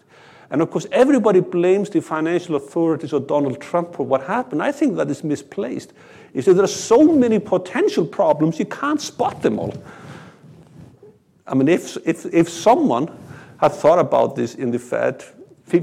And 0.52 0.62
of 0.62 0.72
course, 0.72 0.86
everybody 0.92 1.42
blames 1.42 1.90
the 1.90 2.02
financial 2.02 2.56
authorities 2.56 3.12
or 3.12 3.20
Donald 3.20 3.60
Trump 3.60 3.96
for 3.96 4.06
what 4.06 4.24
happened. 4.24 4.62
I 4.62 4.72
think 4.72 4.96
that 4.96 5.10
is 5.10 5.24
misplaced. 5.24 5.92
Is 6.34 6.46
that 6.46 6.54
there 6.54 6.64
are 6.64 6.68
so 6.68 7.04
many 7.04 7.40
potential 7.40 8.06
problems, 8.06 8.60
you 8.60 8.66
can't 8.66 9.02
spot 9.02 9.42
them 9.42 9.60
all. 9.60 9.74
I 11.48 11.54
mean, 11.54 11.68
if, 11.68 11.98
if, 12.06 12.26
if 12.34 12.50
someone 12.50 13.10
had 13.58 13.72
thought 13.74 14.00
about 14.00 14.36
this 14.36 14.56
in 14.56 14.72
the 14.72 14.80
Fed 14.80 15.24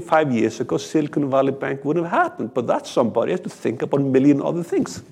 five 0.05 0.31
years 0.31 0.59
ago, 0.59 0.77
Silicon 0.77 1.29
Valley 1.29 1.51
Bank 1.51 1.85
wouldn't 1.85 2.05
have 2.07 2.23
happened. 2.23 2.53
But 2.53 2.67
that 2.67 2.87
somebody 2.87 3.31
has 3.31 3.41
to 3.41 3.49
think 3.49 3.81
about 3.81 4.01
a 4.01 4.03
million 4.03 4.41
other 4.41 4.63
things. 4.63 5.03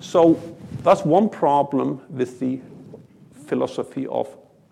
So 0.00 0.40
that's 0.82 1.04
one 1.04 1.28
problem 1.28 2.00
with 2.08 2.40
the 2.40 2.60
philosophy 3.46 4.06
of 4.06 4.28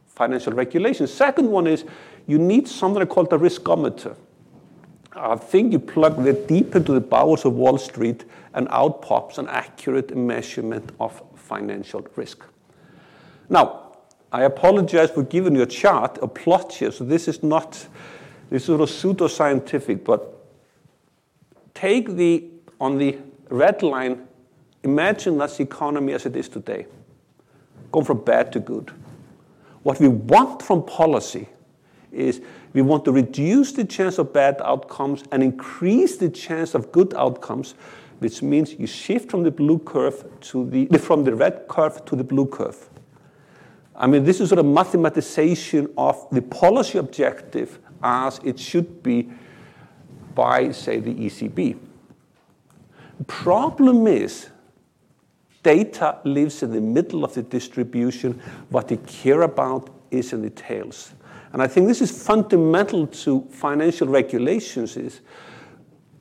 financial 0.09 0.53
regulation. 0.53 1.07
Second 1.07 1.51
one 1.51 1.67
is 1.67 1.85
you 2.27 2.39
need 2.39 2.69
something 2.69 3.07
called 3.07 3.33
a 3.33 3.39
riskometer. 3.39 4.17
I 5.13 5.37
think 5.37 5.73
you 5.73 5.79
plug 5.79 6.23
that 6.25 6.47
deep 6.47 6.77
into 6.77 6.93
the 6.93 7.01
bowels 7.01 7.45
of 7.45 7.55
Wall 7.55 7.79
Street 7.79 8.25
and 8.55 8.69
out 8.71 9.03
pops 9.03 9.39
an 9.39 9.49
accurate 9.49 10.17
measurement 10.17 10.93
of 11.01 11.23
financial 11.37 12.07
risk. 12.17 12.45
Now, 13.49 13.90
I 14.33 14.43
apologize 14.43 15.11
for 15.11 15.25
giving 15.25 15.57
you 15.57 15.63
a 15.63 15.67
chart, 15.67 16.19
a 16.23 16.29
plot 16.29 16.73
here. 16.73 16.93
So 16.93 17.05
this 17.05 17.27
is 17.27 17.43
not, 17.43 17.73
this 18.49 18.63
is 18.63 18.65
sort 18.65 18.81
of 18.81 18.89
pseudoscientific, 18.89 20.05
but 20.05 20.37
take 21.75 22.11
the, 22.11 22.45
on 22.81 22.99
the 22.99 23.19
red 23.49 23.83
line, 23.83 24.27
imagine 24.85 25.39
that's 25.39 25.57
the 25.57 25.65
economy 25.65 26.13
as 26.13 26.27
it 26.27 26.37
is 26.37 26.49
today. 26.49 26.87
Going 27.91 28.07
from 28.07 28.25
bad 28.25 28.53
to 28.53 28.61
good. 28.61 28.93
What 29.83 29.99
we 29.99 30.09
want 30.09 30.63
from 30.63 30.85
policy 30.85 31.49
is 32.13 32.41
we 32.73 32.83
want 32.83 33.05
to 33.07 33.13
reduce 33.13 33.73
the 33.73 33.85
chance 33.85 34.19
of 34.19 34.33
bad 34.33 34.61
outcomes 34.63 35.25
and 35.33 35.43
increase 35.43 36.17
the 36.17 36.29
chance 36.29 36.75
of 36.75 36.93
good 36.93 37.15
outcomes, 37.15 37.75
which 38.21 38.43
means 38.43 38.75
you 38.75 38.87
shift 38.87 39.31
from 39.31 39.43
the 39.43 39.51
blue 39.51 39.79
curve 39.81 40.25
to 40.41 40.69
the, 40.71 40.87
from 40.99 41.25
the 41.25 41.35
red 41.35 41.67
curve 41.67 42.05
to 42.05 42.15
the 42.15 42.23
blue 42.23 42.47
curve. 42.47 42.89
I 44.01 44.07
mean, 44.07 44.25
this 44.25 44.41
is 44.41 44.49
sort 44.49 44.59
of 44.59 44.65
mathematization 44.65 45.93
of 45.99 46.27
the 46.33 46.41
policy 46.41 46.97
objective 46.97 47.79
as 48.03 48.41
it 48.43 48.59
should 48.59 49.03
be 49.03 49.31
by, 50.35 50.73
say, 50.73 51.01
the 51.01 51.15
ECB. 51.15 51.79
Problem 53.27 54.07
is, 54.07 54.49
data 55.63 56.19
lives 56.25 56.63
in 56.63 56.73
the 56.73 56.81
middle 56.81 57.25
of 57.25 57.35
the 57.35 57.43
distribution. 57.43 58.41
What 58.71 58.89
they 58.89 58.97
care 58.97 59.43
about 59.43 59.91
is 60.11 60.33
in 60.33 60.41
the 60.41 60.51
tails. 60.51 61.13
And 61.53 61.61
I 61.63 61.67
think 61.67 61.87
this 61.87 62.01
is 62.01 62.11
fundamental 62.11 63.07
to 63.07 63.47
financial 63.51 64.09
regulations 64.09 64.97
is 64.97 65.21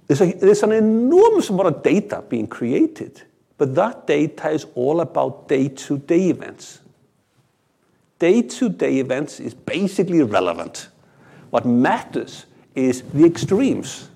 there's, 0.07 0.19
a, 0.19 0.33
there's 0.33 0.63
an 0.63 0.73
enormous 0.73 1.49
amount 1.49 1.67
of 1.69 1.81
data 1.81 2.25
being 2.27 2.47
created, 2.47 3.21
but 3.57 3.73
that 3.75 4.05
data 4.05 4.49
is 4.49 4.65
all 4.75 4.99
about 4.99 5.47
day-to-day 5.47 6.29
events 6.31 6.79
day-to-day 8.19 8.99
events 8.99 9.39
is 9.39 9.53
basically 9.53 10.19
irrelevant. 10.19 10.89
What 11.49 11.65
matters 11.65 12.45
is 12.75 13.01
the 13.13 13.25
extremes. 13.25 14.09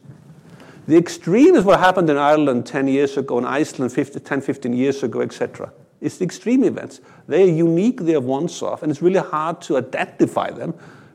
The 0.87 0.97
extreme 0.97 1.55
is 1.55 1.63
what 1.63 1.79
happened 1.79 2.09
in 2.09 2.17
Ireland 2.17 2.65
10 2.65 2.87
years 2.89 3.17
ago, 3.17 3.37
in 3.37 3.45
Iceland 3.45 3.93
50, 3.93 4.19
10, 4.19 4.41
15 4.41 4.73
years 4.73 5.01
ago, 5.01 5.21
etc. 5.21 5.71
It's 6.01 6.17
the 6.17 6.25
extreme 6.25 6.65
events. 6.65 6.99
They 7.27 7.43
are 7.43 7.53
unique, 7.53 8.01
they 8.01 8.15
are 8.15 8.21
once 8.21 8.61
off, 8.61 8.83
and 8.83 8.91
it's 8.91 9.01
really 9.01 9.21
hard 9.21 9.61
to 9.61 9.77
identify 9.77 10.51
them 10.51 10.73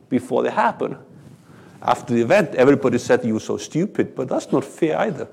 before 0.09 0.43
they 0.43 0.51
happen. 0.51 0.97
After 1.83 2.15
the 2.15 2.23
event, 2.23 2.55
everybody 2.55 2.97
said 2.97 3.25
you 3.25 3.35
were 3.35 3.41
so 3.41 3.59
stupid, 3.59 4.15
but 4.15 4.29
that's 4.29 4.51
not 4.51 4.65
fair 4.65 4.99
either. 5.01 5.29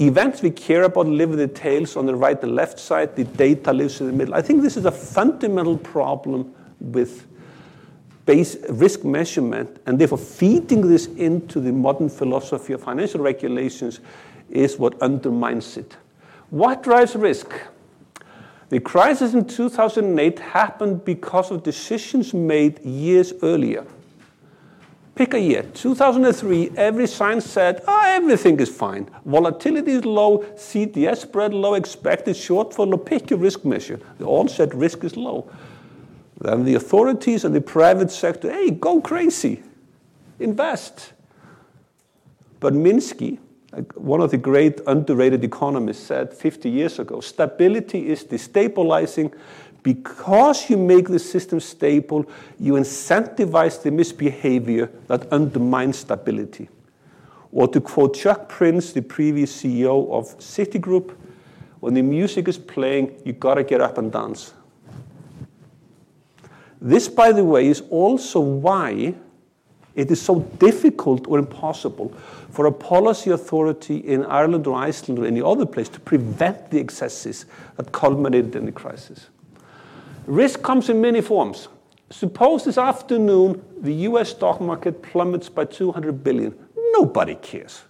Events 0.00 0.42
we 0.42 0.50
care 0.50 0.82
about 0.82 1.06
live 1.06 1.30
in 1.30 1.38
the 1.38 1.46
tails 1.46 1.96
on 1.96 2.06
the 2.06 2.14
right 2.14 2.42
and 2.42 2.54
left 2.54 2.80
side. 2.80 3.14
The 3.14 3.24
data 3.24 3.72
lives 3.72 4.00
in 4.00 4.08
the 4.08 4.12
middle. 4.12 4.34
I 4.34 4.42
think 4.42 4.62
this 4.62 4.76
is 4.76 4.86
a 4.86 4.92
fundamental 4.92 5.78
problem 5.78 6.52
with 6.80 7.26
base 8.26 8.56
risk 8.70 9.04
measurement, 9.04 9.80
and 9.86 9.98
therefore 9.98 10.18
feeding 10.18 10.88
this 10.88 11.06
into 11.06 11.60
the 11.60 11.70
modern 11.70 12.08
philosophy 12.08 12.72
of 12.72 12.82
financial 12.82 13.20
regulations 13.20 14.00
is 14.50 14.78
what 14.78 15.00
undermines 15.00 15.76
it. 15.76 15.96
What 16.50 16.82
drives 16.82 17.14
risk? 17.14 17.52
The 18.70 18.80
crisis 18.80 19.34
in 19.34 19.46
2008 19.46 20.38
happened 20.38 21.04
because 21.04 21.50
of 21.50 21.62
decisions 21.62 22.34
made 22.34 22.80
years 22.84 23.32
earlier. 23.42 23.86
Pick 25.14 25.34
a 25.34 25.40
year, 25.40 25.62
2003, 25.62 26.72
every 26.76 27.06
sign 27.06 27.40
said, 27.40 27.82
oh, 27.86 28.02
everything 28.04 28.58
is 28.58 28.68
fine. 28.68 29.08
Volatility 29.24 29.92
is 29.92 30.04
low, 30.04 30.38
CDS 30.56 31.18
spread 31.18 31.54
low, 31.54 31.74
expected 31.74 32.34
shortfall 32.34 32.88
low, 32.88 32.96
pick 32.96 33.30
your 33.30 33.38
risk 33.38 33.64
measure. 33.64 34.00
All 34.24 34.48
said 34.48 34.74
risk 34.74 35.04
is 35.04 35.16
low. 35.16 35.48
Then 36.40 36.64
the 36.64 36.74
authorities 36.74 37.44
and 37.44 37.54
the 37.54 37.60
private 37.60 38.10
sector, 38.10 38.50
hey, 38.50 38.70
go 38.70 39.00
crazy, 39.00 39.62
invest. 40.40 41.12
But 42.58 42.74
Minsky, 42.74 43.38
one 43.94 44.20
of 44.20 44.32
the 44.32 44.36
great 44.36 44.80
underrated 44.86 45.44
economists, 45.44 46.06
said 46.06 46.34
50 46.34 46.68
years 46.68 46.98
ago 46.98 47.20
stability 47.20 48.08
is 48.08 48.24
destabilizing 48.24 49.32
because 49.84 50.70
you 50.70 50.78
make 50.78 51.06
the 51.08 51.18
system 51.18 51.60
stable, 51.60 52.26
you 52.58 52.72
incentivize 52.72 53.80
the 53.80 53.90
misbehavior 53.90 54.90
that 55.06 55.30
undermines 55.30 55.98
stability. 55.98 56.68
Or 57.52 57.68
to 57.68 57.80
quote 57.80 58.16
Chuck 58.16 58.48
Prince, 58.48 58.92
the 58.92 59.02
previous 59.02 59.62
CEO 59.62 60.10
of 60.10 60.36
Citigroup, 60.38 61.14
when 61.80 61.92
the 61.92 62.02
music 62.02 62.48
is 62.48 62.56
playing, 62.56 63.14
you 63.26 63.34
gotta 63.34 63.62
get 63.62 63.82
up 63.82 63.98
and 63.98 64.10
dance. 64.10 64.54
This, 66.80 67.06
by 67.06 67.32
the 67.32 67.44
way, 67.44 67.68
is 67.68 67.82
also 67.90 68.40
why 68.40 69.14
it 69.94 70.10
is 70.10 70.20
so 70.20 70.40
difficult 70.58 71.28
or 71.28 71.38
impossible 71.38 72.08
for 72.50 72.66
a 72.66 72.72
policy 72.72 73.30
authority 73.30 73.98
in 73.98 74.24
Ireland 74.24 74.66
or 74.66 74.76
Iceland 74.76 75.18
or 75.18 75.26
any 75.26 75.42
other 75.42 75.66
place 75.66 75.90
to 75.90 76.00
prevent 76.00 76.70
the 76.70 76.80
excesses 76.80 77.44
that 77.76 77.92
culminated 77.92 78.56
in 78.56 78.64
the 78.64 78.72
crisis. 78.72 79.28
Risk 80.26 80.62
comes 80.62 80.88
in 80.88 81.00
many 81.00 81.20
forms. 81.20 81.68
suppose 82.10 82.64
this 82.64 82.78
afternoon 82.78 83.62
the 83.80 83.92
US 84.08 84.30
stock 84.30 84.60
market 84.60 85.02
plummets 85.02 85.48
by 85.48 85.64
200 85.64 86.22
billion. 86.22 86.54
Nobody 86.92 87.34
cares. 87.34 87.82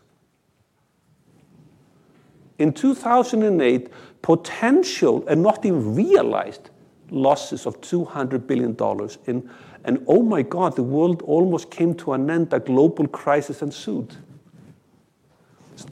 In 2.58 2.72
2008, 2.72 3.88
potential 4.22 5.26
and 5.28 5.42
not 5.42 5.64
even 5.66 5.94
realized 5.94 6.70
losses 7.10 7.66
of 7.66 7.80
$200 7.80 8.46
billion 8.46 8.76
in, 9.26 9.50
and 9.84 10.04
oh 10.06 10.22
my 10.22 10.42
God, 10.42 10.76
the 10.76 10.82
world 10.82 11.22
almost 11.22 11.70
came 11.70 11.94
to 11.94 12.12
an 12.12 12.30
end, 12.30 12.52
a 12.52 12.60
global 12.60 13.06
crisis 13.08 13.60
ensued. 13.60 14.16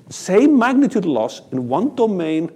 Same 0.08 0.58
magnitude 0.58 1.04
loss 1.04 1.42
in 1.50 1.68
one 1.68 1.94
domain 1.94 2.50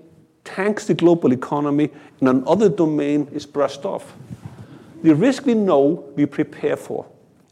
tanks 0.47 0.87
the 0.87 0.95
global 0.95 1.33
economy, 1.33 1.91
in 2.21 2.29
another 2.29 2.71
domain 2.71 3.29
is 3.33 3.45
brushed 3.45 3.85
off. 3.85 4.15
The 5.03 5.15
risk 5.15 5.45
we 5.45 5.55
know, 5.55 6.11
we 6.17 6.25
prepare 6.25 6.77
for. 6.77 7.05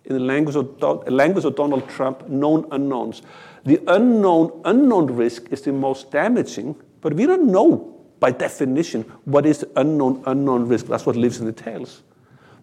In 0.07 0.15
the 0.15 0.21
language 0.21 0.57
of, 0.57 1.09
language 1.09 1.45
of 1.45 1.57
Donald 1.57 1.89
Trump, 1.89 2.29
known 2.29 2.67
unknowns. 2.71 3.23
The 3.65 3.81
unknown, 3.87 4.61
unknown 4.65 5.07
risk 5.09 5.49
is 5.51 5.63
the 5.63 5.73
most 5.73 6.11
damaging, 6.11 6.77
but 7.01 7.13
we 7.15 7.27
don't 7.27 7.51
know 7.51 7.95
by 8.21 8.31
definition 8.31 9.03
what 9.25 9.45
is 9.45 9.59
the 9.59 9.71
unknown, 9.77 10.23
unknown 10.27 10.67
risk. 10.67 10.87
That's 10.87 11.05
what 11.05 11.17
lives 11.17 11.41
in 11.41 11.47
the 11.47 11.53
tails. 11.53 12.03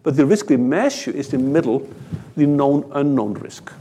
But 0.02 0.16
the 0.16 0.26
risk 0.26 0.48
we 0.48 0.56
measure 0.56 1.10
is 1.12 1.28
the 1.28 1.38
middle, 1.38 1.88
the 2.36 2.46
known, 2.46 2.90
unknown 2.92 3.34
risk. 3.34 3.72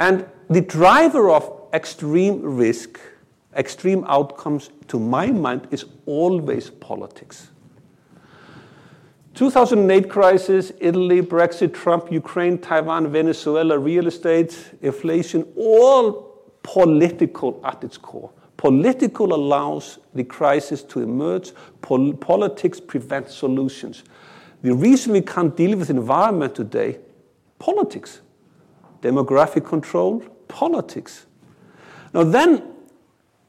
And 0.00 0.26
the 0.50 0.60
driver 0.60 1.30
of 1.30 1.50
extreme 1.72 2.42
risk, 2.42 2.98
extreme 3.56 4.04
outcomes, 4.08 4.70
to 4.88 4.98
my 4.98 5.26
mind, 5.28 5.68
is 5.70 5.84
always 6.06 6.70
politics. 6.70 7.48
2008 9.34 10.08
crisis, 10.08 10.72
Italy, 10.80 11.20
Brexit, 11.20 11.74
Trump, 11.74 12.10
Ukraine, 12.10 12.56
Taiwan, 12.58 13.12
Venezuela, 13.12 13.78
real 13.78 14.06
estate, 14.06 14.72
inflation, 14.80 15.46
all 15.56 16.40
political 16.62 17.60
at 17.62 17.84
its 17.84 17.98
core. 17.98 18.30
Political 18.56 19.34
allows 19.34 19.98
the 20.14 20.24
crisis 20.24 20.82
to 20.84 21.00
emerge. 21.02 21.52
Pol 21.82 22.14
politics 22.14 22.80
prevents 22.80 23.34
solutions. 23.34 24.04
The 24.62 24.74
reason 24.74 25.12
we 25.12 25.20
can't 25.20 25.54
deal 25.54 25.76
with 25.76 25.90
environment 25.90 26.54
today, 26.54 26.98
politics. 27.58 28.22
Demographic 29.02 29.66
control, 29.66 30.20
politics. 30.48 31.26
Now 32.14 32.24
then, 32.24 32.75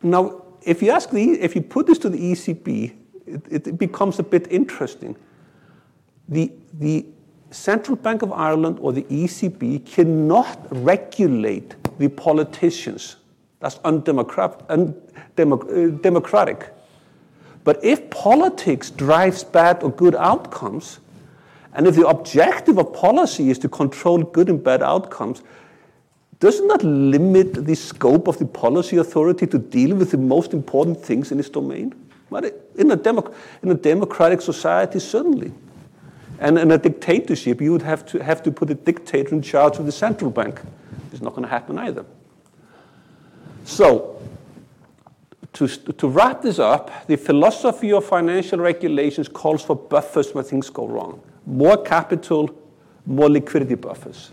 now 0.03 0.43
if 0.61 0.81
you 0.81 0.91
ask 0.91 1.09
the, 1.09 1.31
if 1.41 1.55
you 1.55 1.61
put 1.61 1.87
this 1.87 1.97
to 1.99 2.09
the 2.09 2.17
ECB, 2.17 2.93
it, 3.25 3.67
it 3.67 3.77
becomes 3.77 4.19
a 4.19 4.23
bit 4.23 4.51
interesting 4.51 5.15
the, 6.29 6.51
the 6.73 7.05
Central 7.51 7.95
Bank 7.95 8.21
of 8.21 8.31
Ireland 8.31 8.79
or 8.81 8.91
the 8.91 9.03
ECB 9.03 9.85
cannot 9.85 10.67
regulate 10.71 11.75
the 11.99 12.09
politicians. 12.09 13.17
That's 13.59 13.79
undemocratic. 13.83 14.59
Uh, 14.69 14.87
undemocratic. 15.37 16.73
But 17.63 17.83
if 17.83 18.09
politics 18.09 18.91
drives 18.91 19.43
bad 19.43 19.83
or 19.83 19.91
good 19.91 20.15
outcomes, 20.15 20.99
and 21.73 21.87
if 21.87 21.95
the 21.95 22.07
objective 22.07 22.77
of 22.77 22.93
policy 22.93 23.49
is 23.49 23.59
to 23.59 23.69
control 23.69 24.23
good 24.23 24.49
and 24.49 24.63
bad 24.63 24.81
outcomes, 24.81 25.43
doesn't 26.39 26.67
that 26.67 26.83
limit 26.83 27.65
the 27.65 27.75
scope 27.75 28.27
of 28.27 28.37
the 28.37 28.45
policy 28.45 28.97
authority 28.97 29.47
to 29.47 29.57
deal 29.57 29.95
with 29.95 30.11
the 30.11 30.17
most 30.17 30.53
important 30.53 31.03
things 31.03 31.31
in 31.31 31.39
its 31.39 31.49
domain? 31.49 31.95
In 32.31 32.91
a, 32.91 32.97
democ- 32.97 33.33
in 33.63 33.71
a 33.71 33.73
democratic 33.73 34.41
society, 34.41 34.99
certainly. 34.99 35.51
And 36.39 36.59
in 36.59 36.71
a 36.71 36.77
dictatorship, 36.77 37.59
you 37.61 37.71
would 37.71 37.81
have 37.81 38.05
to, 38.07 38.23
have 38.23 38.43
to 38.43 38.51
put 38.51 38.69
a 38.69 38.75
dictator 38.75 39.33
in 39.33 39.41
charge 39.41 39.77
of 39.79 39.85
the 39.87 39.91
central 39.91 40.29
bank. 40.29 40.61
It's 41.11 41.21
not 41.21 41.31
going 41.31 41.43
to 41.43 41.49
happen 41.49 41.79
either. 41.79 42.05
So, 43.63 44.21
to, 45.53 45.67
to 45.67 46.07
wrap 46.07 46.43
this 46.43 46.59
up, 46.59 47.07
the 47.07 47.15
philosophy 47.15 47.91
of 47.91 48.05
financial 48.05 48.59
regulations 48.59 49.27
calls 49.27 49.63
for 49.63 49.75
buffers 49.75 50.35
when 50.35 50.43
things 50.43 50.69
go 50.69 50.87
wrong. 50.87 51.19
More 51.47 51.81
capital, 51.81 52.51
more 53.07 53.29
liquidity 53.29 53.75
buffers. 53.75 54.29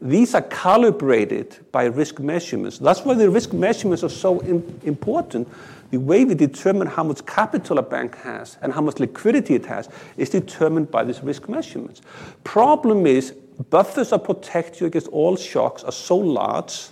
These 0.00 0.34
are 0.34 0.42
calibrated 0.42 1.58
by 1.72 1.84
risk 1.84 2.20
measurements. 2.20 2.78
That's 2.78 3.00
why 3.00 3.14
the 3.14 3.28
risk 3.28 3.52
measurements 3.52 4.04
are 4.04 4.08
so 4.08 4.40
important 4.40 5.48
the 5.90 5.98
way 5.98 6.24
we 6.24 6.34
determine 6.34 6.86
how 6.86 7.02
much 7.02 7.24
capital 7.24 7.78
a 7.78 7.82
bank 7.82 8.16
has 8.16 8.58
and 8.60 8.72
how 8.72 8.82
much 8.82 8.98
liquidity 8.98 9.54
it 9.54 9.66
has 9.66 9.88
is 10.16 10.28
determined 10.28 10.90
by 10.90 11.02
these 11.02 11.22
risk 11.22 11.48
measurements. 11.48 12.02
Problem 12.44 13.06
is, 13.06 13.32
buffers 13.70 14.10
that 14.10 14.24
protect 14.24 14.80
you 14.80 14.86
against 14.86 15.08
all 15.08 15.36
shocks 15.36 15.82
are 15.84 15.92
so 15.92 16.16
large 16.16 16.88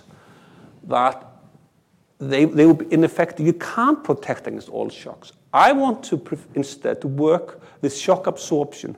that 0.85 1.23
they, 2.17 2.45
they 2.45 2.65
will 2.65 2.73
be, 2.73 2.91
in 2.91 3.03
effect, 3.03 3.39
you 3.39 3.53
can't 3.53 4.03
protect 4.03 4.47
against 4.47 4.69
all 4.69 4.89
shocks. 4.89 5.31
I 5.53 5.71
want 5.71 6.03
to 6.05 6.21
instead 6.55 7.01
to 7.01 7.07
work 7.07 7.61
with 7.81 7.95
shock 7.95 8.27
absorption. 8.27 8.95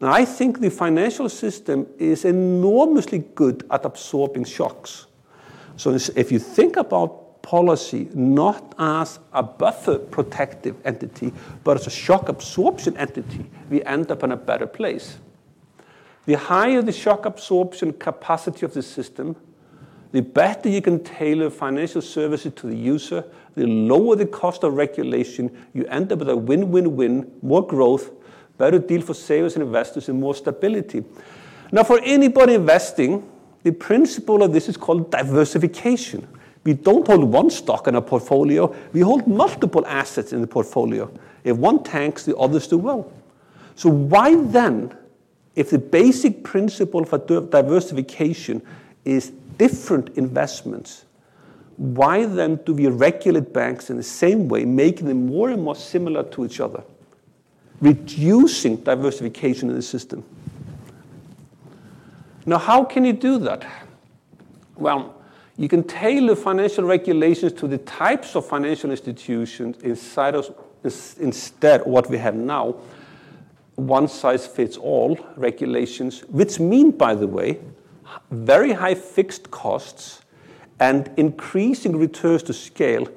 Now, 0.00 0.12
I 0.12 0.24
think 0.24 0.60
the 0.60 0.70
financial 0.70 1.28
system 1.28 1.86
is 1.98 2.24
enormously 2.24 3.20
good 3.34 3.64
at 3.70 3.84
absorbing 3.84 4.44
shocks. 4.44 5.06
So 5.76 5.98
if 6.16 6.30
you 6.30 6.38
think 6.38 6.76
about 6.76 7.42
policy 7.42 8.08
not 8.12 8.74
as 8.78 9.20
a 9.32 9.42
buffer 9.42 9.98
protective 9.98 10.74
entity, 10.84 11.32
but 11.64 11.78
as 11.78 11.86
a 11.86 11.90
shock 11.90 12.28
absorption 12.28 12.96
entity, 12.96 13.48
we 13.70 13.82
end 13.84 14.10
up 14.10 14.22
in 14.24 14.32
a 14.32 14.36
better 14.36 14.66
place. 14.66 15.18
The 16.26 16.34
higher 16.34 16.82
the 16.82 16.92
shock 16.92 17.24
absorption 17.24 17.92
capacity 17.92 18.66
of 18.66 18.74
the 18.74 18.82
system, 18.82 19.36
the 20.10 20.22
better 20.22 20.68
you 20.68 20.82
can 20.82 21.04
tailor 21.04 21.50
financial 21.50 22.02
services 22.02 22.52
to 22.56 22.66
the 22.66 22.76
user, 22.76 23.24
the 23.54 23.66
lower 23.66 24.16
the 24.16 24.26
cost 24.26 24.64
of 24.64 24.74
regulation, 24.74 25.56
you 25.72 25.84
end 25.86 26.10
up 26.10 26.18
with 26.18 26.28
a 26.28 26.36
win 26.36 26.70
win 26.70 26.96
win, 26.96 27.30
more 27.42 27.64
growth, 27.64 28.10
better 28.58 28.78
deal 28.78 29.02
for 29.02 29.14
savers 29.14 29.54
and 29.54 29.64
investors, 29.64 30.08
and 30.08 30.20
more 30.20 30.34
stability. 30.34 31.04
Now, 31.72 31.82
for 31.82 32.00
anybody 32.02 32.54
investing, 32.54 33.28
the 33.62 33.72
principle 33.72 34.42
of 34.42 34.52
this 34.52 34.68
is 34.68 34.76
called 34.76 35.10
diversification. 35.10 36.26
We 36.64 36.74
don't 36.74 37.06
hold 37.06 37.24
one 37.24 37.50
stock 37.50 37.86
in 37.86 37.94
a 37.94 38.02
portfolio, 38.02 38.74
we 38.92 39.00
hold 39.00 39.26
multiple 39.26 39.86
assets 39.86 40.32
in 40.32 40.40
the 40.40 40.46
portfolio. 40.46 41.10
If 41.44 41.56
one 41.56 41.82
tanks, 41.82 42.24
the 42.24 42.36
others 42.36 42.66
do 42.66 42.78
well. 42.78 43.12
So, 43.76 43.88
why 43.90 44.34
then, 44.34 44.96
if 45.54 45.70
the 45.70 45.78
basic 45.78 46.42
principle 46.42 47.04
for 47.04 47.18
diversification 47.18 48.62
is 49.04 49.30
different 49.58 50.16
investments, 50.16 51.04
why 51.76 52.24
then 52.24 52.56
do 52.64 52.74
we 52.74 52.86
regulate 52.86 53.52
banks 53.52 53.90
in 53.90 53.96
the 53.96 54.02
same 54.02 54.48
way, 54.48 54.64
making 54.64 55.06
them 55.06 55.26
more 55.26 55.50
and 55.50 55.62
more 55.62 55.76
similar 55.76 56.22
to 56.24 56.44
each 56.44 56.60
other, 56.60 56.82
reducing 57.80 58.76
diversification 58.76 59.68
in 59.68 59.76
the 59.76 59.82
system? 59.82 60.24
Now, 62.44 62.58
how 62.58 62.84
can 62.84 63.04
you 63.04 63.12
do 63.12 63.38
that? 63.38 63.66
Well, 64.76 65.14
you 65.56 65.68
can 65.68 65.82
tailor 65.84 66.36
financial 66.36 66.84
regulations 66.84 67.52
to 67.54 67.66
the 67.66 67.78
types 67.78 68.36
of 68.36 68.46
financial 68.46 68.90
institutions 68.90 69.78
inside 69.82 70.34
of, 70.34 70.54
instead 71.18 71.80
of 71.80 71.86
what 71.86 72.10
we 72.10 72.18
have 72.18 72.34
now, 72.34 72.76
one 73.74 74.08
size 74.08 74.46
fits 74.46 74.76
all 74.76 75.18
regulations, 75.36 76.20
which 76.28 76.60
mean, 76.60 76.90
by 76.90 77.14
the 77.14 77.26
way, 77.26 77.58
very 78.30 78.72
high 78.72 78.94
fixed 78.94 79.50
costs 79.50 80.22
and 80.78 81.10
increasing 81.16 81.96
returns 81.96 82.42
to 82.44 82.52
scale. 82.52 83.08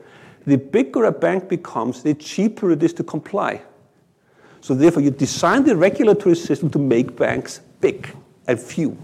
The 0.45 0.57
bigger 0.57 1.05
a 1.05 1.11
bank 1.11 1.49
becomes, 1.49 2.03
the 2.03 2.13
cheaper 2.13 2.71
it 2.71 2.81
is 2.83 2.93
to 2.93 3.03
comply. 3.03 3.61
So, 4.69 4.75
therefore, 4.75 5.01
you 5.01 5.09
design 5.09 5.63
the 5.63 5.75
regulatory 5.75 6.35
system 6.35 6.69
to 6.69 6.77
make 6.77 7.15
banks 7.15 7.61
big 7.81 8.07
and 8.45 8.59
few 8.59 8.95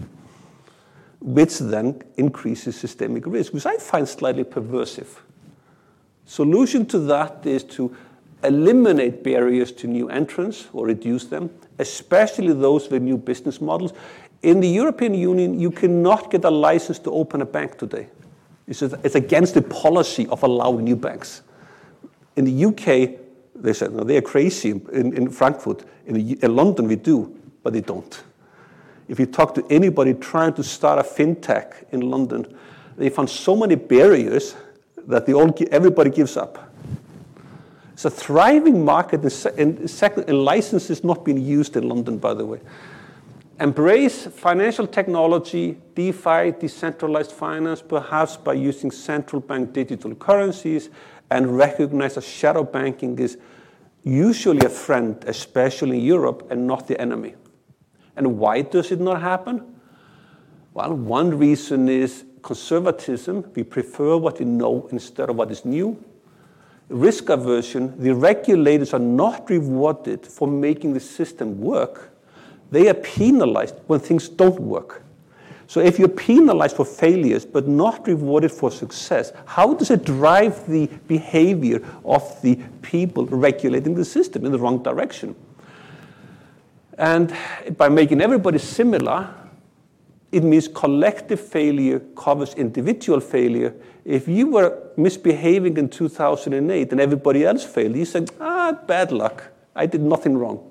which 1.20 1.58
then 1.58 2.00
increases 2.16 2.76
systemic 2.76 3.26
risk, 3.26 3.52
which 3.52 3.66
I 3.66 3.76
find 3.78 4.08
slightly 4.08 4.44
perversive. 4.44 5.08
Solution 6.24 6.86
to 6.86 7.00
that 7.00 7.44
is 7.44 7.64
to 7.64 7.96
eliminate 8.44 9.24
barriers 9.24 9.72
to 9.72 9.88
new 9.88 10.08
entrants 10.08 10.68
or 10.72 10.86
reduce 10.86 11.24
them, 11.24 11.50
especially 11.80 12.52
those 12.52 12.88
with 12.88 13.02
new 13.02 13.18
business 13.18 13.60
models. 13.60 13.92
In 14.42 14.60
the 14.60 14.68
European 14.68 15.14
Union, 15.14 15.58
you 15.58 15.72
cannot 15.72 16.30
get 16.30 16.44
a 16.44 16.50
license 16.50 17.00
to 17.00 17.10
open 17.10 17.42
a 17.42 17.44
bank 17.44 17.76
today. 17.76 18.06
It's, 18.68 18.82
against 18.82 19.54
the 19.54 19.62
policy 19.62 20.28
of 20.28 20.44
allowing 20.44 20.84
new 20.84 20.94
banks. 20.94 21.42
In 22.36 22.44
the 22.44 22.66
UK, 22.66 23.25
they 23.62 23.72
said, 23.72 23.92
no, 23.92 24.04
they 24.04 24.16
are 24.16 24.22
crazy 24.22 24.70
in, 24.70 25.16
in 25.16 25.30
Frankfurt. 25.30 25.84
In, 26.06 26.38
in 26.38 26.56
London, 26.56 26.88
we 26.88 26.96
do, 26.96 27.36
but 27.62 27.72
they 27.72 27.80
don't. 27.80 28.22
If 29.08 29.18
you 29.20 29.26
talk 29.26 29.54
to 29.54 29.64
anybody 29.70 30.14
trying 30.14 30.54
to 30.54 30.64
start 30.64 30.98
a 30.98 31.02
fintech 31.02 31.84
in 31.92 32.00
London, 32.00 32.56
they 32.96 33.08
found 33.08 33.30
so 33.30 33.56
many 33.56 33.74
barriers 33.74 34.56
that 35.06 35.26
they 35.26 35.32
all, 35.32 35.54
everybody 35.70 36.10
gives 36.10 36.36
up. 36.36 36.72
It's 37.92 38.04
a 38.04 38.10
thriving 38.10 38.84
market, 38.84 39.22
and, 39.56 39.88
second, 39.88 40.28
and 40.28 40.44
licenses 40.44 41.02
not 41.02 41.24
being 41.24 41.38
used 41.38 41.76
in 41.76 41.88
London, 41.88 42.18
by 42.18 42.34
the 42.34 42.44
way. 42.44 42.60
Embrace 43.58 44.26
financial 44.26 44.86
technology, 44.86 45.78
DeFi, 45.94 46.52
decentralized 46.60 47.32
finance, 47.32 47.80
perhaps 47.80 48.36
by 48.36 48.52
using 48.52 48.90
central 48.90 49.40
bank 49.40 49.72
digital 49.72 50.14
currencies, 50.14 50.90
and 51.30 51.56
recognize 51.56 52.14
that 52.14 52.24
shadow 52.24 52.62
banking 52.62 53.18
is 53.18 53.38
usually 54.04 54.64
a 54.64 54.68
friend, 54.68 55.22
especially 55.26 55.98
in 55.98 56.04
Europe, 56.04 56.46
and 56.50 56.66
not 56.66 56.86
the 56.86 57.00
enemy. 57.00 57.34
And 58.16 58.38
why 58.38 58.62
does 58.62 58.92
it 58.92 59.00
not 59.00 59.20
happen? 59.20 59.74
Well, 60.74 60.94
one 60.94 61.36
reason 61.36 61.88
is 61.88 62.24
conservatism. 62.42 63.50
We 63.54 63.64
prefer 63.64 64.16
what 64.16 64.38
we 64.38 64.44
know 64.44 64.88
instead 64.92 65.30
of 65.30 65.36
what 65.36 65.50
is 65.50 65.64
new 65.64 66.02
risk 66.88 67.28
aversion, 67.28 68.00
the 68.00 68.14
regulators 68.14 68.94
are 68.94 69.00
not 69.00 69.48
rewarded 69.50 70.26
for 70.26 70.46
making 70.46 70.94
the 70.94 71.00
system 71.00 71.60
work. 71.60 72.12
They 72.70 72.88
are 72.88 72.94
penalized 72.94 73.76
when 73.86 74.00
things 74.00 74.28
don't 74.28 74.60
work. 74.60 75.02
So 75.68 75.80
if 75.80 75.98
you're 75.98 76.08
penalized 76.08 76.76
for 76.76 76.84
failures 76.84 77.44
but 77.44 77.66
not 77.66 78.06
rewarded 78.06 78.52
for 78.52 78.70
success, 78.70 79.32
how 79.46 79.74
does 79.74 79.90
it 79.90 80.04
drive 80.04 80.66
the 80.68 80.86
behavior 81.08 81.84
of 82.04 82.40
the 82.42 82.56
people 82.82 83.26
regulating 83.26 83.94
the 83.94 84.04
system 84.04 84.46
in 84.46 84.52
the 84.52 84.58
wrong 84.58 84.82
direction? 84.82 85.34
And 86.98 87.34
by 87.76 87.88
making 87.88 88.20
everybody 88.20 88.58
similar, 88.58 89.28
it 90.32 90.42
means 90.42 90.68
collective 90.68 91.40
failure 91.40 92.00
covers 92.16 92.54
individual 92.54 93.20
failure. 93.20 93.74
If 94.04 94.28
you 94.28 94.48
were 94.48 94.90
misbehaving 94.96 95.76
in 95.76 95.88
2008 95.88 96.92
and 96.92 97.00
everybody 97.00 97.44
else 97.44 97.64
failed, 97.64 97.96
you 97.96 98.04
said, 98.04 98.30
ah, 98.40 98.72
bad 98.86 99.12
luck. 99.12 99.44
I 99.74 99.86
did 99.86 100.00
nothing 100.00 100.38
wrong. 100.38 100.70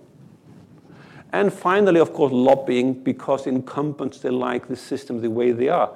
And 1.35 1.51
finally, 1.51 1.99
of 1.99 2.13
course, 2.13 2.31
lobbying 2.31 2.93
because 2.93 3.45
incumbents, 3.45 4.19
they 4.19 4.29
like 4.29 4.69
the 4.69 4.75
system 4.77 5.19
the 5.19 5.29
way 5.29 5.51
they 5.51 5.67
are. 5.67 5.91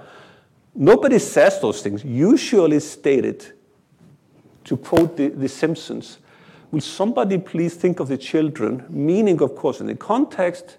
Nobody 0.76 1.18
says 1.18 1.62
those 1.62 1.82
things. 1.82 2.04
Usually 2.04 2.82
stated, 2.82 3.54
to 4.66 4.76
quote 4.76 5.16
the, 5.16 5.30
the 5.30 5.48
Simpsons, 5.48 6.18
will 6.72 6.82
somebody 6.82 7.38
please 7.38 7.76
think 7.76 8.02
of 8.02 8.10
the 8.10 8.18
children? 8.18 8.84
Meaning, 8.90 9.42
of 9.42 9.56
course, 9.56 9.80
in 9.80 9.88
the 9.88 9.96
context, 9.96 10.76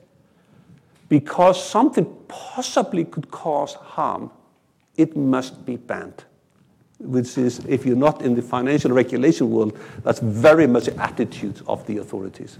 because 1.08 1.64
something 1.64 2.04
possibly 2.28 3.06
could 3.06 3.30
cause 3.30 3.72
harm, 3.72 4.30
it 4.94 5.16
must 5.16 5.64
be 5.64 5.76
banned. 5.78 6.24
Which 6.98 7.38
is, 7.38 7.60
if 7.60 7.86
you're 7.86 7.96
not 7.96 8.20
in 8.20 8.34
the 8.34 8.42
financial 8.42 8.90
regulation 8.90 9.50
world, 9.50 9.78
that's 10.02 10.20
very 10.20 10.66
much 10.66 10.88
attitude 10.88 11.62
of 11.66 11.86
the 11.86 11.96
authorities. 11.96 12.58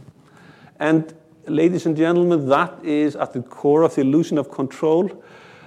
And 0.78 1.12
ladies 1.46 1.86
and 1.86 1.96
gentlemen, 1.96 2.48
that 2.48 2.84
is 2.84 3.16
at 3.16 3.32
the 3.32 3.42
core 3.42 3.82
of 3.82 3.94
the 3.94 4.02
illusion 4.02 4.38
of 4.38 4.50
control. 4.50 5.22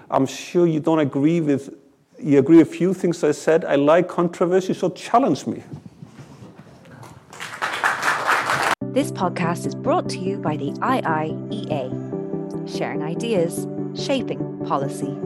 I'm 0.10 0.26
sure 0.26 0.68
you 0.68 0.80
don't 0.80 1.00
agree 1.00 1.42
with, 1.42 1.74
you 2.20 2.40
agree 2.40 2.58
with 2.58 2.68
a 2.68 2.72
few 2.72 2.94
things 2.94 3.24
I 3.24 3.32
said. 3.32 3.66
I 3.66 3.76
like 3.76 4.08
controversy, 4.08 4.74
so 4.74 4.90
challenge 4.90 5.48
me. 5.48 5.64
This 8.94 9.12
podcast 9.12 9.66
is 9.66 9.74
brought 9.74 10.08
to 10.10 10.20
you 10.20 10.38
by 10.38 10.56
the 10.56 10.72
IIEA 10.74 12.14
sharing 12.68 13.04
ideas, 13.04 13.68
shaping 13.96 14.64
policy. 14.66 15.18